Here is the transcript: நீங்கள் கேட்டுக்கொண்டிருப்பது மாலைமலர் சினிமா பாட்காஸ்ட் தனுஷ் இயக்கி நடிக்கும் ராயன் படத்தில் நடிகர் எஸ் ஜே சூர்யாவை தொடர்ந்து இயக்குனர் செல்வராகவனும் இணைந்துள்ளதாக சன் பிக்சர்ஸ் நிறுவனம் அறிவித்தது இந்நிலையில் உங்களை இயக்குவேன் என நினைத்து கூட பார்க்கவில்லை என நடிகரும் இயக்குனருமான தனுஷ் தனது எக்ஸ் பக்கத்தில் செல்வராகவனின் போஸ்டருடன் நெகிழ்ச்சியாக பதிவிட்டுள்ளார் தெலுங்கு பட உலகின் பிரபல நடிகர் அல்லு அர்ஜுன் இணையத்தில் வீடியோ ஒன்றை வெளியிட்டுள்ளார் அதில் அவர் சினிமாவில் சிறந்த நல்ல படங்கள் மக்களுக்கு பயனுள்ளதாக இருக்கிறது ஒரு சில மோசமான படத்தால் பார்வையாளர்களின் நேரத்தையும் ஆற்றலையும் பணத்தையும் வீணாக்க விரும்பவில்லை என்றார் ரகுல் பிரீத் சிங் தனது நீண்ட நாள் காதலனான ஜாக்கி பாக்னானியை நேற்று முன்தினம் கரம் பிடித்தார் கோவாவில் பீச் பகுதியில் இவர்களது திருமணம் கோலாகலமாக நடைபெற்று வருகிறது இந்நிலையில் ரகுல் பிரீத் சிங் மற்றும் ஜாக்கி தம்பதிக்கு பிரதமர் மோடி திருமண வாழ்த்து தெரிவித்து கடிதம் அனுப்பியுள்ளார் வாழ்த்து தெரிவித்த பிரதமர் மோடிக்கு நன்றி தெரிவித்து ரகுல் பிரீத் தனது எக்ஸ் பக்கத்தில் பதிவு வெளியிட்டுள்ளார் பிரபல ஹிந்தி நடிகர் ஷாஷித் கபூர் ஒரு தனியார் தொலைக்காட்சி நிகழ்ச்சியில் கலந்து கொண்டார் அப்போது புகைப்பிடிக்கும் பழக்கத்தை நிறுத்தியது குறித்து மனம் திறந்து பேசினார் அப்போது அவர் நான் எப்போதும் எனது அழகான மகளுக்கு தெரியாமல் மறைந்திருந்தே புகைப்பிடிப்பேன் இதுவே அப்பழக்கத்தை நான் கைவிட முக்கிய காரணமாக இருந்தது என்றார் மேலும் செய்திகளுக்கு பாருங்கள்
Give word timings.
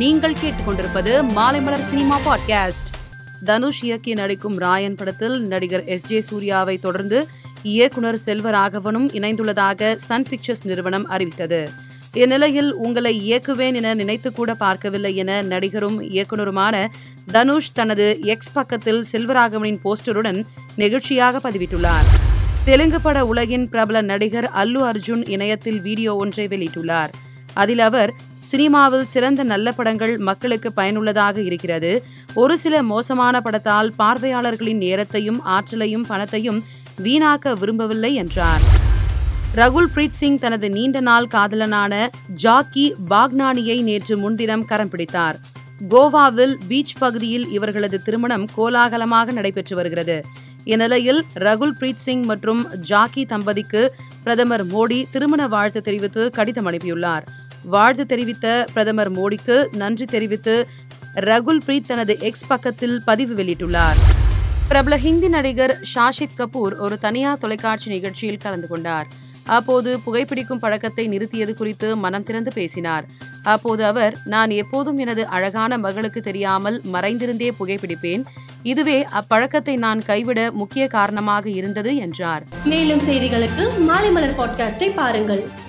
நீங்கள் 0.00 0.34
கேட்டுக்கொண்டிருப்பது 0.34 1.12
மாலைமலர் 1.34 1.84
சினிமா 1.88 2.16
பாட்காஸ்ட் 2.24 2.88
தனுஷ் 3.44 3.82
இயக்கி 3.82 4.12
நடிக்கும் 4.14 4.56
ராயன் 4.58 4.96
படத்தில் 4.96 5.36
நடிகர் 5.46 5.84
எஸ் 5.84 6.06
ஜே 6.06 6.18
சூர்யாவை 6.20 6.74
தொடர்ந்து 6.78 7.18
இயக்குனர் 7.62 8.18
செல்வராகவனும் 8.26 9.06
இணைந்துள்ளதாக 9.12 9.94
சன் 9.98 10.26
பிக்சர்ஸ் 10.28 10.64
நிறுவனம் 10.66 11.06
அறிவித்தது 11.08 11.60
இந்நிலையில் 12.14 12.74
உங்களை 12.76 13.12
இயக்குவேன் 13.28 13.74
என 13.74 13.94
நினைத்து 13.94 14.32
கூட 14.32 14.54
பார்க்கவில்லை 14.54 15.14
என 15.14 15.40
நடிகரும் 15.42 15.98
இயக்குனருமான 16.08 16.74
தனுஷ் 17.32 17.72
தனது 17.72 18.08
எக்ஸ் 18.24 18.52
பக்கத்தில் 18.52 19.02
செல்வராகவனின் 19.12 19.80
போஸ்டருடன் 19.84 20.40
நெகிழ்ச்சியாக 20.76 21.40
பதிவிட்டுள்ளார் 21.42 22.08
தெலுங்கு 22.64 23.00
பட 23.00 23.24
உலகின் 23.24 23.68
பிரபல 23.68 24.02
நடிகர் 24.02 24.50
அல்லு 24.56 24.82
அர்ஜுன் 24.82 25.24
இணையத்தில் 25.28 25.80
வீடியோ 25.80 26.14
ஒன்றை 26.16 26.46
வெளியிட்டுள்ளார் 26.48 27.14
அதில் 27.58 27.82
அவர் 27.84 28.10
சினிமாவில் 28.44 29.08
சிறந்த 29.08 29.42
நல்ல 29.44 29.68
படங்கள் 29.72 30.14
மக்களுக்கு 30.20 30.68
பயனுள்ளதாக 30.72 31.36
இருக்கிறது 31.42 31.92
ஒரு 32.34 32.56
சில 32.58 32.82
மோசமான 32.84 33.40
படத்தால் 33.40 33.90
பார்வையாளர்களின் 33.98 34.82
நேரத்தையும் 34.82 35.40
ஆற்றலையும் 35.52 36.06
பணத்தையும் 36.06 36.60
வீணாக்க 37.02 37.52
விரும்பவில்லை 37.58 38.12
என்றார் 38.14 38.64
ரகுல் 39.54 39.92
பிரீத் 39.92 40.18
சிங் 40.18 40.38
தனது 40.38 40.66
நீண்ட 40.70 40.98
நாள் 41.00 41.28
காதலனான 41.28 41.94
ஜாக்கி 42.42 42.86
பாக்னானியை 43.08 43.78
நேற்று 43.82 44.14
முன்தினம் 44.16 44.66
கரம் 44.66 44.90
பிடித்தார் 44.90 45.38
கோவாவில் 45.88 46.54
பீச் 46.68 46.98
பகுதியில் 46.98 47.46
இவர்களது 47.50 47.98
திருமணம் 48.02 48.46
கோலாகலமாக 48.56 49.32
நடைபெற்று 49.32 49.74
வருகிறது 49.76 50.16
இந்நிலையில் 50.66 51.20
ரகுல் 51.38 51.76
பிரீத் 51.78 52.04
சிங் 52.04 52.24
மற்றும் 52.24 52.62
ஜாக்கி 52.84 53.22
தம்பதிக்கு 53.24 53.82
பிரதமர் 54.24 54.64
மோடி 54.66 54.98
திருமண 55.10 55.42
வாழ்த்து 55.46 55.80
தெரிவித்து 55.80 56.24
கடிதம் 56.30 56.68
அனுப்பியுள்ளார் 56.70 57.26
வாழ்த்து 57.64 58.06
தெரிவித்த 58.06 58.66
பிரதமர் 58.72 59.12
மோடிக்கு 59.12 59.64
நன்றி 59.76 60.04
தெரிவித்து 60.04 60.68
ரகுல் 61.14 61.62
பிரீத் 61.66 61.86
தனது 61.86 62.18
எக்ஸ் 62.18 62.46
பக்கத்தில் 62.46 63.02
பதிவு 63.04 63.34
வெளியிட்டுள்ளார் 63.34 63.96
பிரபல 64.68 64.96
ஹிந்தி 64.96 65.28
நடிகர் 65.28 65.80
ஷாஷித் 65.94 66.36
கபூர் 66.38 66.76
ஒரு 66.76 66.98
தனியார் 66.98 67.38
தொலைக்காட்சி 67.38 67.90
நிகழ்ச்சியில் 67.90 68.38
கலந்து 68.38 68.66
கொண்டார் 68.66 69.06
அப்போது 69.44 69.98
புகைப்பிடிக்கும் 70.06 70.58
பழக்கத்தை 70.58 71.08
நிறுத்தியது 71.08 71.54
குறித்து 71.54 71.96
மனம் 71.96 72.22
திறந்து 72.22 72.52
பேசினார் 72.54 73.04
அப்போது 73.42 73.84
அவர் 73.84 74.16
நான் 74.24 74.50
எப்போதும் 74.50 74.98
எனது 74.98 75.26
அழகான 75.26 75.78
மகளுக்கு 75.78 76.20
தெரியாமல் 76.20 76.82
மறைந்திருந்தே 76.92 77.52
புகைப்பிடிப்பேன் 77.58 78.24
இதுவே 78.62 79.04
அப்பழக்கத்தை 79.04 79.76
நான் 79.76 79.98
கைவிட 79.98 80.52
முக்கிய 80.52 80.86
காரணமாக 80.86 81.50
இருந்தது 81.50 81.96
என்றார் 81.96 82.44
மேலும் 82.64 83.00
செய்திகளுக்கு 83.00 84.90
பாருங்கள் 84.94 85.67